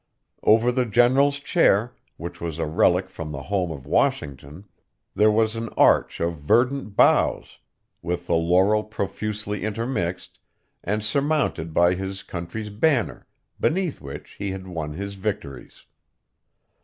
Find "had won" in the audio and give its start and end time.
14.49-14.93